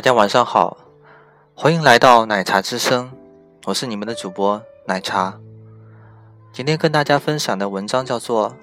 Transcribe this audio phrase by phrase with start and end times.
[0.00, 0.78] 大家晚上好，
[1.54, 3.12] 欢迎来到奶茶之声，
[3.66, 5.38] 我是你们的主播奶茶。
[6.54, 8.48] 今天跟大家分享的文章叫做《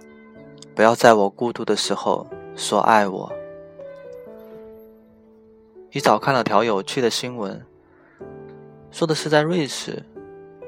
[0.74, 3.32] 不要在我孤独的时候说爱我》。
[5.92, 7.64] 一早看了条有趣的新闻，
[8.90, 10.04] 说的是在瑞士，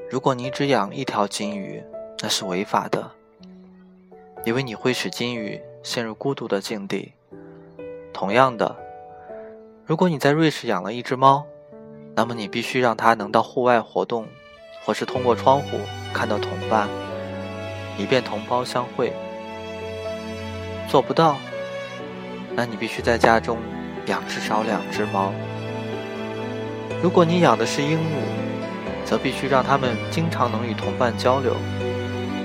[0.07, 1.83] 如果你只养一条金鱼，
[2.21, 3.09] 那是违法的，
[4.45, 7.11] 因为你会使金鱼陷入孤独的境地。
[8.14, 8.75] 同样的。
[9.89, 11.43] 如果你在瑞士养了一只猫，
[12.14, 14.28] 那么你必须让它能到户外活动，
[14.86, 15.79] 或是通过窗户
[16.14, 16.88] 看到同伴，
[17.98, 19.12] 以便同胞相会。
[20.88, 21.38] 做不到，
[22.56, 23.57] 那你必须在家中
[24.06, 25.34] 养至少两只猫。
[27.01, 31.56] 如果你养的是鹦鹉，则必须让它们经常能与同伴交流，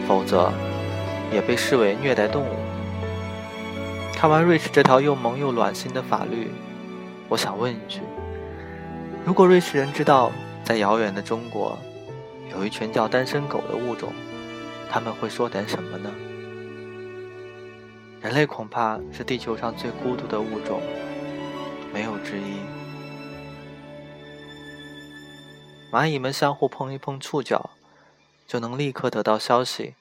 [0.08, 0.50] 否则
[1.30, 2.54] 也被视为虐待动物。
[4.14, 6.50] 看完瑞士这条又萌又暖心的法律。
[7.28, 8.00] 我想问一句：
[9.24, 10.30] 如果瑞士人知道
[10.62, 11.76] 在遥远的中国
[12.50, 14.12] 有一群叫单身狗的物种，
[14.90, 16.10] 他们会说点什么呢？
[18.20, 20.80] 人类恐怕是地球上最孤独的物种，
[21.92, 22.58] 没有之一。
[25.90, 27.70] 蚂蚁们相互碰一碰触角，
[28.46, 29.94] 就能立刻得到消息；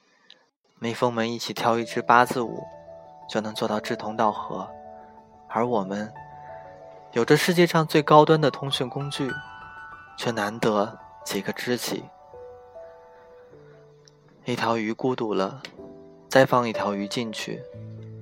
[0.79, 2.63] 蜜蜂们一起跳一支八字舞，
[3.29, 4.69] 就能做到志同道合，
[5.47, 6.13] 而我们。
[7.13, 9.31] 有着世界上最高端的通讯工具，
[10.17, 12.03] 却难得几个知己。
[14.45, 15.61] 一条鱼孤独了，
[16.27, 17.61] 再放一条鱼进去，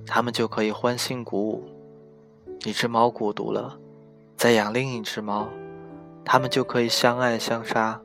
[0.06, 1.64] 它们就可以欢欣鼓舞；
[2.66, 3.78] 一只猫孤独了，
[4.36, 5.48] 再养另一只猫，
[6.22, 7.98] 它们就可以相爱相杀。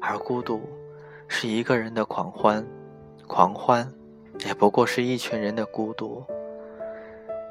[0.00, 0.68] 而孤独
[1.28, 2.66] 是一个人的狂欢，
[3.28, 3.88] 狂欢
[4.44, 6.24] 也不过是一群人的孤独。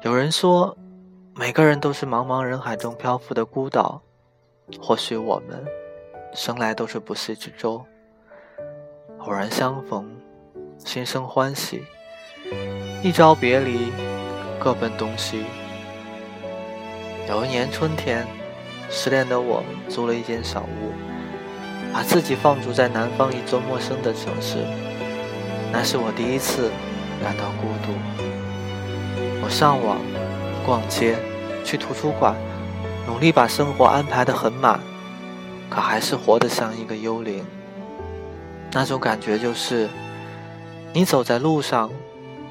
[0.02, 0.76] 有人说。
[1.34, 4.02] 每个人都是茫茫人海中漂浮的孤岛，
[4.78, 5.64] 或许我们
[6.34, 7.82] 生来都是不系之舟，
[9.18, 10.14] 偶然相逢，
[10.76, 11.84] 心生欢喜，
[13.02, 13.90] 一朝别离，
[14.60, 15.46] 各奔东西。
[17.26, 18.26] 有一年春天，
[18.90, 20.92] 失恋的我租了一间小屋，
[21.94, 24.58] 把自己放逐在南方一座陌生的城市，
[25.72, 26.70] 那是我第一次
[27.22, 27.92] 感到孤独。
[29.42, 29.96] 我上网。
[30.64, 31.16] 逛街，
[31.64, 32.34] 去图书馆，
[33.06, 34.80] 努力把生活安排得很满，
[35.68, 37.44] 可还是活得像一个幽灵。
[38.72, 39.88] 那种感觉就是，
[40.92, 41.90] 你走在路上，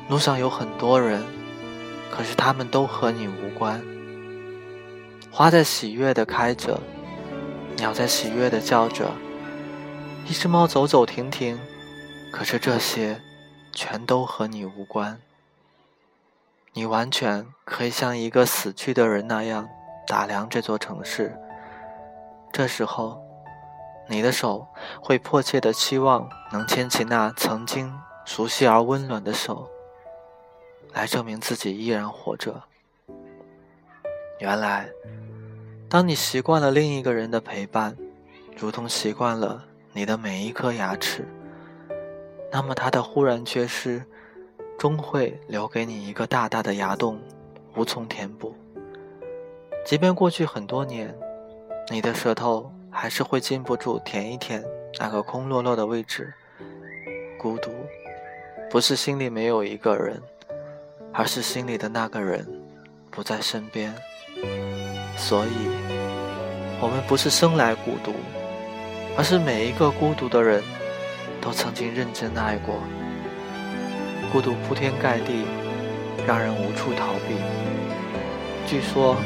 [0.09, 1.23] 路上有很多人，
[2.11, 3.81] 可是他们都和你无关。
[5.31, 6.79] 花在喜悦的开着，
[7.77, 9.09] 鸟在喜悦的叫着，
[10.27, 11.57] 一只猫走走停停，
[12.31, 13.19] 可是这些，
[13.71, 15.17] 全都和你无关。
[16.73, 19.67] 你完全可以像一个死去的人那样
[20.07, 21.37] 打量这座城市。
[22.51, 23.21] 这时候，
[24.07, 24.65] 你的手
[25.01, 27.93] 会迫切的期望能牵起那曾经
[28.25, 29.69] 熟悉而温暖的手，
[30.93, 32.63] 来证明自己依然活着。
[34.39, 34.89] 原来，
[35.89, 37.97] 当你习惯了另一个人的陪伴，
[38.57, 41.27] 如同习惯了你的每一颗牙齿，
[42.49, 44.05] 那么他的忽然缺失。
[44.81, 47.19] 终会留给你一个大大的牙洞，
[47.75, 48.51] 无从填补。
[49.85, 51.15] 即便过去很多年，
[51.91, 54.63] 你的舌头还是会禁不住舔一舔
[54.97, 56.33] 那个空落落的位置。
[57.37, 57.69] 孤独，
[58.71, 60.19] 不是心里没有一个人，
[61.13, 62.43] 而是心里的那个人
[63.11, 63.93] 不在身边。
[65.15, 65.69] 所以，
[66.81, 68.13] 我们不是生来孤独，
[69.15, 70.63] 而是每一个孤独的人
[71.39, 72.73] 都曾经认真爱过。
[74.31, 75.43] 孤独铺天盖地，
[76.25, 77.35] 让人无处逃避。
[78.65, 79.17] 据说，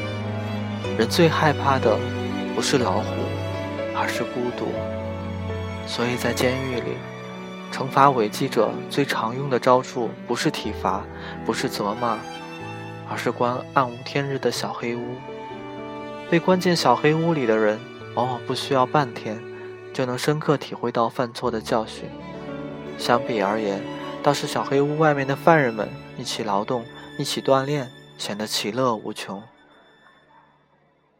[0.97, 1.95] 人最害怕的
[2.55, 3.05] 不是老虎，
[3.95, 4.65] 而是孤独。
[5.85, 6.97] 所以在监狱里，
[7.71, 11.03] 惩罚违纪者最常用的招数不是体罚，
[11.45, 12.17] 不是责骂，
[13.07, 15.03] 而是关暗无天日的小黑屋。
[16.31, 17.79] 被关进小黑屋里的人，
[18.15, 19.39] 往往不需要半天，
[19.93, 22.05] 就能深刻体会到犯错的教训。
[22.97, 23.79] 相比而言，
[24.25, 25.87] 倒是小黑屋外面的犯人们
[26.17, 26.83] 一起劳动，
[27.15, 29.43] 一起锻炼，显得其乐无穷。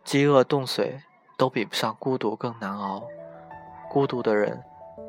[0.03, 1.01] 饥饿冻髓
[1.37, 3.03] 都比不上孤独更难熬。
[3.91, 4.63] 孤独的人，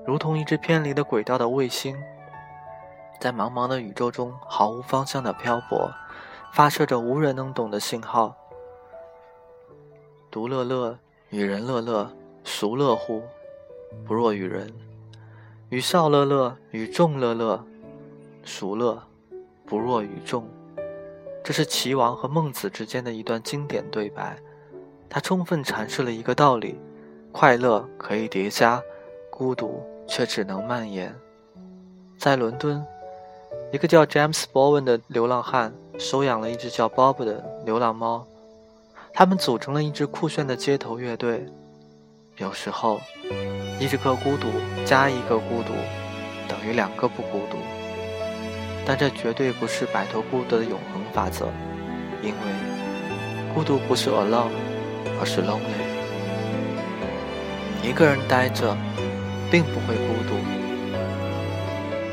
[0.06, 1.96] 如同一只偏离了轨道的卫星，
[3.18, 5.90] 在茫茫的宇宙中毫无方向的漂泊，
[6.52, 8.36] 发射着无人能懂的信号。
[10.30, 10.98] 独乐乐，
[11.30, 12.12] 与人乐乐，
[12.44, 13.22] 孰乐乎？
[14.06, 14.70] 不若与人。
[15.70, 17.64] 与少乐乐，与众乐乐。
[18.46, 19.02] 孰乐，
[19.66, 20.48] 不若与众。
[21.42, 24.36] 这是齐王和孟子之间的一段经典对白。
[25.08, 26.80] 他充分阐释了一个道理：
[27.32, 28.80] 快乐可以叠加，
[29.30, 31.14] 孤独却只能蔓延。
[32.16, 32.84] 在伦敦，
[33.72, 38.26] 一个叫 James Bowen 的流浪汉收养了一只叫 Bob 的流浪猫，
[39.12, 41.46] 他们组成了一支酷炫的街头乐队。
[42.38, 43.00] 有时候，
[43.80, 44.48] 一个孤独
[44.84, 45.72] 加一个孤独，
[46.48, 47.56] 等于两个不孤独。
[48.86, 51.48] 但这绝对不是摆脱孤独的永恒法则，
[52.22, 52.36] 因为
[53.52, 54.52] 孤独不是 alone。
[55.18, 55.80] 而是 lonely，
[57.82, 58.76] 一个人呆着，
[59.50, 60.34] 并不会孤独；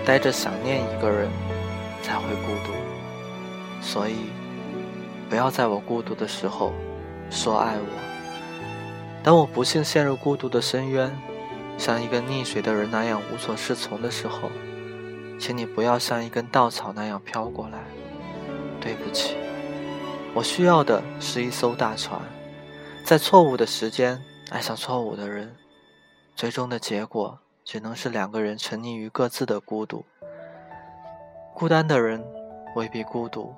[0.05, 1.27] 呆着想念一个人，
[2.01, 2.71] 才会孤独。
[3.81, 4.15] 所以，
[5.29, 6.71] 不要在我孤独的时候
[7.29, 7.87] 说爱我。
[9.21, 11.11] 当我不幸陷入孤独的深渊，
[11.77, 14.49] 像一个溺水的人那样无所适从的时候，
[15.43, 17.83] 请你不要像一根稻草那样飘过来。
[18.79, 19.35] 对不起，
[20.33, 22.17] 我需要的是一艘大船。
[23.03, 25.53] 在错误的时间爱上错误的人，
[26.33, 30.05] 最终的结果只能是两个人沉溺于各自的孤独。
[31.53, 32.25] 孤单的人
[32.77, 33.53] 未必孤独，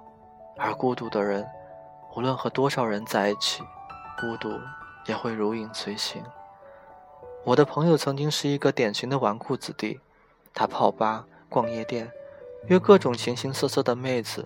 [0.58, 1.48] 而孤独的人，
[2.16, 3.62] 无论和多少人在一起，
[4.20, 4.60] 孤独
[5.06, 6.24] 也会如影随形。
[7.44, 10.00] 我的朋友曾经是一个典型的纨绔子弟，
[10.52, 11.24] 他泡吧、
[11.56, 12.12] 逛夜店，
[12.68, 14.44] 约各种形形色色的妹子。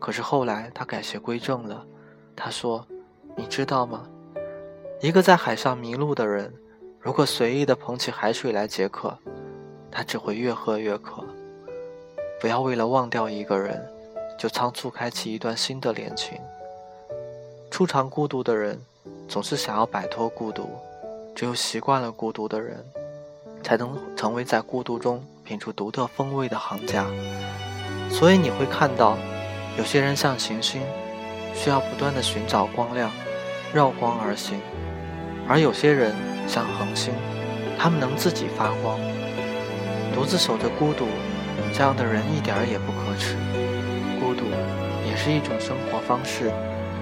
[0.00, 1.86] 可是后来他改邪归正了，
[2.34, 2.84] 他说
[3.38, 4.08] ：“你知道吗？”
[5.00, 6.52] 一个在海上迷路的人，
[6.98, 9.16] 如果随意的捧起海水来解渴，
[9.88, 11.24] 他只会越喝越渴。
[12.40, 13.80] 不要为了忘掉一个人，
[14.36, 16.36] 就仓促开启一段新的恋情。
[17.70, 18.76] 初尝孤独的人，
[19.28, 20.68] 总是想要摆脱孤独。
[21.36, 22.84] 只有习惯了孤独的人，
[23.62, 27.06] 才能成为在孤独中品出独特风味的行家。
[28.10, 29.16] 所以你会看到，
[29.78, 30.82] 有些人像行星，
[31.54, 33.10] 需要不断的寻找光亮，
[33.72, 34.60] 绕光而行。
[35.48, 36.14] 而有些人
[36.46, 37.12] 像恒星，
[37.78, 38.98] 他们能自己发光，
[40.14, 41.06] 独自守着孤独，
[41.72, 43.36] 这样的人一点也不可耻。
[44.20, 44.44] 孤独
[45.08, 46.52] 也是一种生活方式，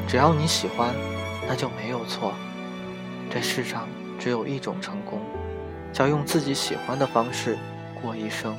[0.08, 0.94] 只要你喜欢，
[1.46, 2.32] 那就没有错。
[3.28, 3.86] 这世上
[4.18, 5.20] 只有一种成功，
[5.92, 7.58] 叫用自己喜欢的方式
[8.02, 8.56] 过一生。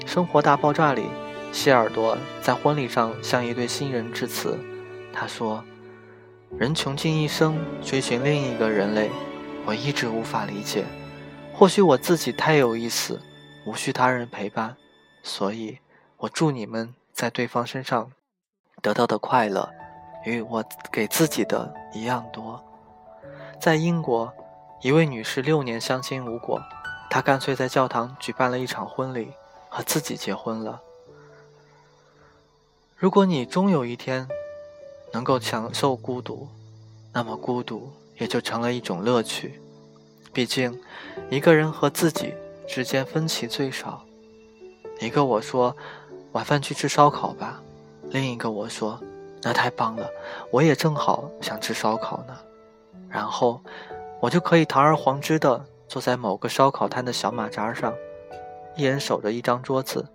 [0.06, 1.04] 《生活大爆炸》里，
[1.52, 4.58] 谢耳朵在婚礼上向一对新人致辞，
[5.12, 5.64] 他说。
[6.56, 9.10] 人穷尽一生追寻另一个人类，
[9.66, 10.82] 我一直无法理解。
[11.52, 13.20] 或许我自己太有意思，
[13.66, 14.74] 无需他人陪伴，
[15.22, 15.76] 所以
[16.16, 18.10] 我祝你们在对方身上
[18.80, 19.68] 得到的快乐，
[20.24, 22.64] 与我给自己的一样多。
[23.60, 24.32] 在英国，
[24.80, 26.62] 一位女士六年相亲无果，
[27.10, 29.32] 他干脆在教堂举办了一场婚礼，
[29.68, 30.80] 和自己结婚了。
[32.96, 34.28] 如果你终有一天，
[35.12, 36.48] 能够享受孤独，
[37.12, 39.60] 那么孤独也就成了一种乐趣。
[40.32, 40.78] 毕竟，
[41.30, 42.34] 一个人和自己
[42.68, 44.04] 之间分歧最少。
[45.00, 45.74] 一个我说
[46.32, 47.62] ：“晚饭去吃烧烤吧。”
[48.10, 49.00] 另一个我说
[49.42, 50.08] ：“那太棒了，
[50.50, 52.36] 我也正好想吃烧烤呢。”
[53.08, 53.62] 然后，
[54.20, 57.94] 我就可以堂而皇之的坐在某个烧烤摊的小马扎上，
[58.76, 60.06] 一人守着一张桌子，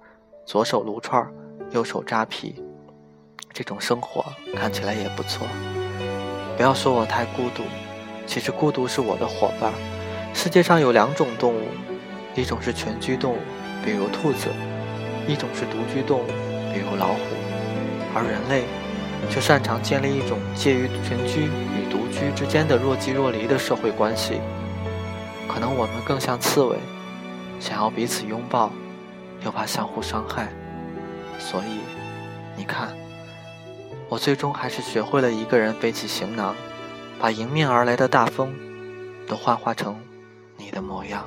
[0.46, 1.28] 左手撸串
[1.72, 2.64] 右手扎皮。
[3.52, 4.24] 这种生活
[4.56, 5.48] 看起来也不错。
[6.56, 7.64] 不要说我太孤独，
[8.28, 9.74] 其实孤独是我的伙伴。
[10.32, 11.66] 世界上有两种动物，
[12.36, 13.40] 一种是群居动物，
[13.84, 14.50] 比如兔子；
[15.28, 16.28] 一种是独居动物，
[16.72, 17.20] 比如老虎。
[18.14, 18.66] 而人类
[19.28, 24.40] 却擅长建立一种介于群居与独居之间的若即若离的社会关系。
[25.48, 26.78] 可能我们更像刺猬，
[27.60, 28.72] 想要彼此拥抱，
[29.46, 30.52] 又怕相互伤害。
[31.40, 31.80] 所以，
[32.56, 32.90] 你看。
[34.10, 36.54] 我最终还是学会了一个人背起行囊，
[37.20, 38.54] 把迎面而来的大风
[39.28, 40.00] 都幻化成
[40.56, 41.26] 你的模样。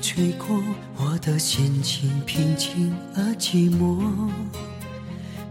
[0.00, 0.62] 吹过，
[0.96, 4.02] 我的心情平静而寂寞。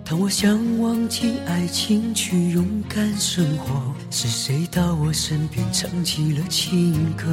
[0.04, 7.26] 当我想忘记爱情，去勇敢生活，是谁到我身边唱起了情歌？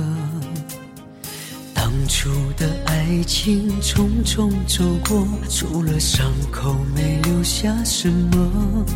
[1.75, 8.87] 当初的爱情匆匆走过，除了伤口没留下什么。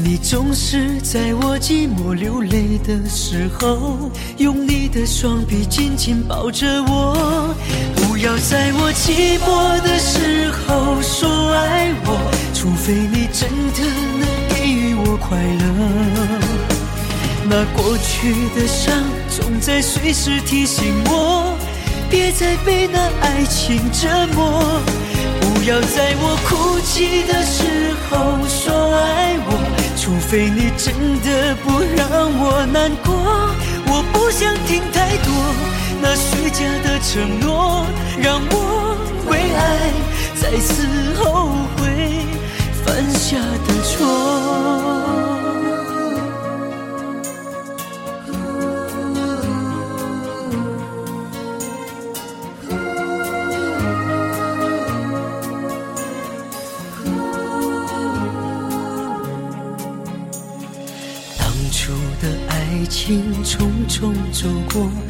[0.00, 7.52] 你总是在我寂寞流泪的时候，用你的双臂紧紧抱着我。
[7.96, 12.16] 不要在我寂寞的时候说爱我，
[12.54, 13.82] 除非你真的
[14.20, 15.66] 能给予我快乐。
[17.50, 21.58] 那过去的伤，总在随时提醒我，
[22.08, 24.80] 别再被那爱情折磨。
[25.40, 29.67] 不要在我哭泣的时候说爱我。
[30.08, 32.08] 除非你真的不让
[32.40, 33.12] 我难过，
[33.88, 35.30] 我不想听太多
[36.00, 37.84] 那虚假的承诺，
[38.18, 38.96] 让我
[39.28, 39.92] 为爱
[40.34, 40.87] 再次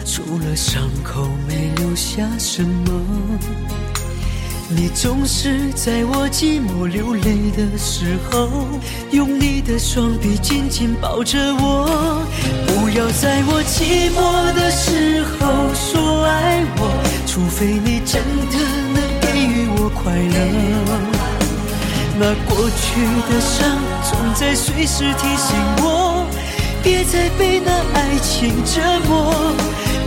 [0.05, 3.03] 除了伤口没留下什么。
[4.71, 8.51] 你总是在我寂寞流泪的时候，
[9.11, 12.23] 用你的双臂紧紧抱着我。
[12.67, 16.81] 不要在我寂寞的时候说爱我，
[17.27, 18.59] 除非你真的
[18.93, 20.37] 能给予我快乐。
[22.21, 26.27] 那过去的伤，总在随时提醒我。
[26.83, 29.35] 别再被那爱情折磨，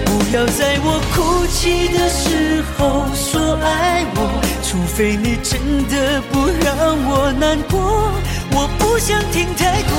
[0.06, 8.12] 不要在我哭泣的时候说爱我，除非你真的不让我难过。
[8.54, 9.92] 我不想听太多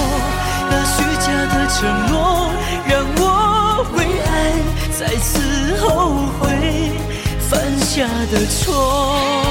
[0.70, 2.50] 那虚假的承诺，
[2.86, 4.30] 让我为爱
[4.98, 5.86] 再次后
[6.38, 6.42] 悔
[7.50, 7.50] 犯
[7.80, 9.41] 下的错。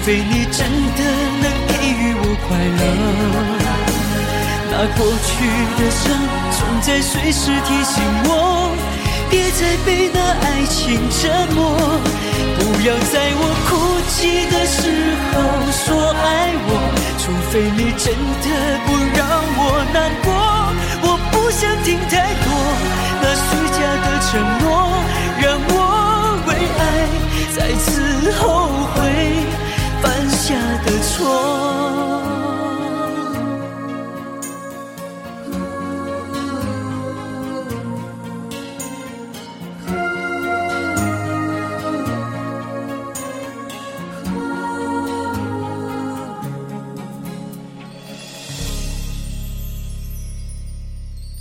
[0.00, 0.66] 除非你真
[0.96, 1.04] 的
[1.42, 2.80] 能给予我快乐。
[4.70, 5.28] 那过去
[5.76, 6.02] 的伤
[6.56, 8.74] 总在随时提醒我
[9.28, 11.60] 别再被那爱情折磨。
[12.56, 13.70] 不要在我哭
[14.08, 14.80] 泣的时
[15.34, 15.36] 候
[15.70, 16.70] 说爱我
[17.18, 18.48] 除非你真的
[18.86, 19.20] 不让
[19.58, 20.32] 我难过。
[21.02, 22.48] 我不想听太多
[23.20, 24.30] 那虚假的承
[24.60, 24.64] 诺
[25.42, 26.82] 让我为爱
[27.54, 28.59] 再次后